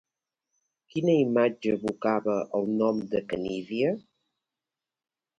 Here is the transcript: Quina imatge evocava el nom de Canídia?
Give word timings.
Quina 0.93 1.13
imatge 1.23 1.73
evocava 1.73 2.37
el 2.59 2.65
nom 2.79 3.01
de 3.11 3.21
Canídia? 3.33 3.91